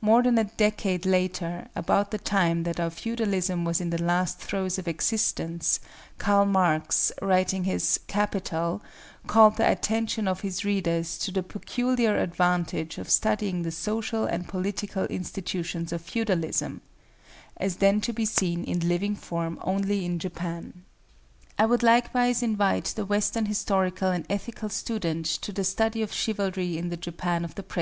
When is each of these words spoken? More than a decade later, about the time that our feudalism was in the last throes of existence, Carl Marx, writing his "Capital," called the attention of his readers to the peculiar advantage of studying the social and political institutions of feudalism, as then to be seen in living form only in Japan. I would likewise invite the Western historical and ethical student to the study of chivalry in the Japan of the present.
More 0.00 0.22
than 0.22 0.38
a 0.38 0.44
decade 0.44 1.04
later, 1.04 1.68
about 1.76 2.10
the 2.10 2.16
time 2.16 2.62
that 2.62 2.80
our 2.80 2.88
feudalism 2.88 3.66
was 3.66 3.78
in 3.78 3.90
the 3.90 4.00
last 4.02 4.38
throes 4.38 4.78
of 4.78 4.88
existence, 4.88 5.80
Carl 6.16 6.46
Marx, 6.46 7.12
writing 7.20 7.64
his 7.64 8.00
"Capital," 8.06 8.80
called 9.26 9.58
the 9.58 9.70
attention 9.70 10.26
of 10.26 10.40
his 10.40 10.64
readers 10.64 11.18
to 11.18 11.30
the 11.30 11.42
peculiar 11.42 12.16
advantage 12.16 12.96
of 12.96 13.10
studying 13.10 13.64
the 13.64 13.70
social 13.70 14.24
and 14.24 14.48
political 14.48 15.04
institutions 15.08 15.92
of 15.92 16.00
feudalism, 16.00 16.80
as 17.58 17.76
then 17.76 18.00
to 18.00 18.14
be 18.14 18.24
seen 18.24 18.64
in 18.64 18.80
living 18.88 19.14
form 19.14 19.58
only 19.60 20.06
in 20.06 20.18
Japan. 20.18 20.86
I 21.58 21.66
would 21.66 21.82
likewise 21.82 22.42
invite 22.42 22.94
the 22.96 23.04
Western 23.04 23.44
historical 23.44 24.08
and 24.08 24.24
ethical 24.30 24.70
student 24.70 25.26
to 25.26 25.52
the 25.52 25.64
study 25.64 26.00
of 26.00 26.14
chivalry 26.14 26.78
in 26.78 26.88
the 26.88 26.96
Japan 26.96 27.44
of 27.44 27.56
the 27.56 27.62
present. 27.62 27.74